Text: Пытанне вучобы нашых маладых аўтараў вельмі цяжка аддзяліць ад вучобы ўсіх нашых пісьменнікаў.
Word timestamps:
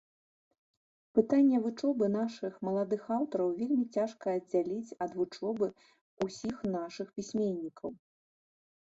Пытанне 1.19 1.57
вучобы 1.65 2.05
нашых 2.15 2.57
маладых 2.69 3.03
аўтараў 3.17 3.53
вельмі 3.61 3.85
цяжка 3.99 4.25
аддзяліць 4.41 4.95
ад 5.07 5.11
вучобы 5.21 5.73
ўсіх 6.27 6.69
нашых 6.81 7.17
пісьменнікаў. 7.21 7.89